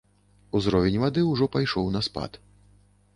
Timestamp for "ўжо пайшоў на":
1.31-2.01